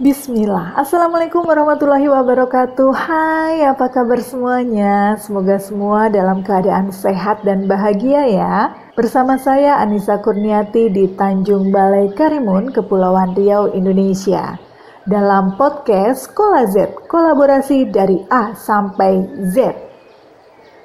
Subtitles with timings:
[0.00, 0.72] Bismillah.
[0.80, 2.96] Assalamualaikum warahmatullahi wabarakatuh.
[2.96, 5.20] Hai, apa kabar semuanya?
[5.20, 8.72] Semoga semua dalam keadaan sehat dan bahagia ya.
[8.96, 14.56] Bersama saya Anissa Kurniati di Tanjung Balai Karimun, Kepulauan Riau, Indonesia.
[15.04, 19.76] Dalam podcast Kola Z, kolaborasi dari A sampai Z.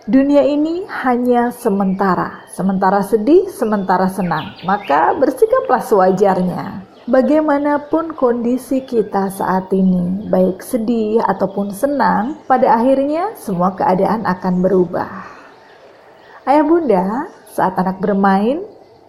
[0.03, 4.51] Dunia ini hanya sementara, sementara sedih, sementara senang.
[4.67, 6.96] Maka bersikaplah sewajarnya.
[7.07, 15.07] Bagaimanapun kondisi kita saat ini, baik sedih ataupun senang, pada akhirnya semua keadaan akan berubah.
[16.43, 18.60] Ayah bunda, saat anak bermain,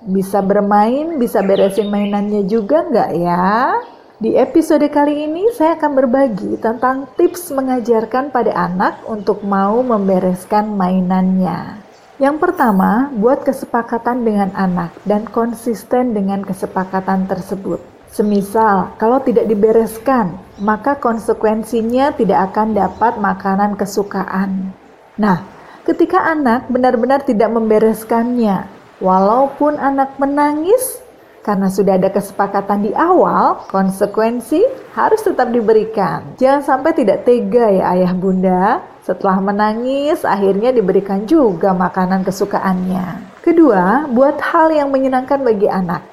[0.07, 3.75] bisa bermain, bisa beresin mainannya juga nggak ya?
[4.23, 10.71] Di episode kali ini saya akan berbagi tentang tips mengajarkan pada anak untuk mau membereskan
[10.71, 11.88] mainannya.
[12.19, 17.79] Yang pertama, buat kesepakatan dengan anak dan konsisten dengan kesepakatan tersebut.
[18.11, 24.75] Semisal, kalau tidak dibereskan, maka konsekuensinya tidak akan dapat makanan kesukaan.
[25.15, 25.47] Nah,
[25.87, 28.67] ketika anak benar-benar tidak membereskannya,
[28.99, 30.99] walaupun anak menangis,
[31.47, 34.67] karena sudah ada kesepakatan di awal, konsekuensi
[34.99, 36.35] harus tetap diberikan.
[36.35, 43.41] Jangan sampai tidak tega ya ayah bunda, setelah menangis, akhirnya diberikan juga makanan kesukaannya.
[43.41, 46.05] Kedua, buat hal yang menyenangkan bagi anak.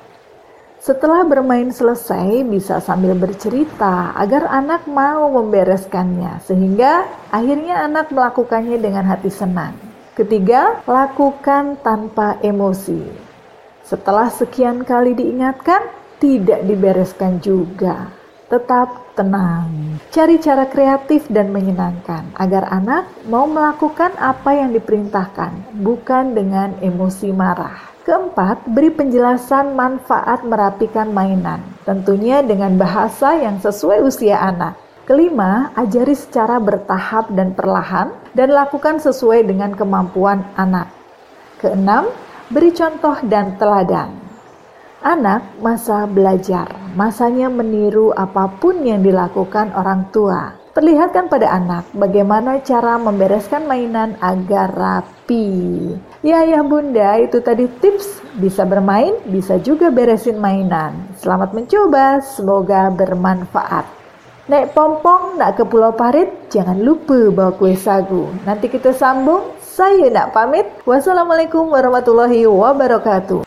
[0.80, 7.04] Setelah bermain selesai, bisa sambil bercerita agar anak mau membereskannya, sehingga
[7.36, 9.76] akhirnya anak melakukannya dengan hati senang.
[10.16, 13.12] Ketiga, lakukan tanpa emosi.
[13.84, 15.84] Setelah sekian kali diingatkan,
[16.24, 18.24] tidak dibereskan juga
[18.56, 20.00] tetap tenang.
[20.16, 27.36] Cari cara kreatif dan menyenangkan agar anak mau melakukan apa yang diperintahkan, bukan dengan emosi
[27.36, 27.92] marah.
[28.08, 34.80] Keempat, beri penjelasan manfaat merapikan mainan, tentunya dengan bahasa yang sesuai usia anak.
[35.04, 40.90] Kelima, ajari secara bertahap dan perlahan dan lakukan sesuai dengan kemampuan anak.
[41.60, 42.08] Keenam,
[42.48, 44.25] beri contoh dan teladan.
[45.06, 46.66] Anak masa belajar,
[46.98, 50.58] masanya meniru apa pun yang dilakukan orang tua.
[50.74, 55.94] Perlihatkan pada anak bagaimana cara membereskan mainan agar rapi.
[56.26, 60.98] Ya ya bunda, itu tadi tips bisa bermain, bisa juga beresin mainan.
[61.22, 63.86] Selamat mencoba, semoga bermanfaat.
[64.50, 68.26] Naik pompong, nak ke Pulau Parit, jangan lupa bawa kue sagu.
[68.42, 70.66] Nanti kita sambung, saya nak pamit.
[70.82, 73.45] Wassalamualaikum warahmatullahi wabarakatuh.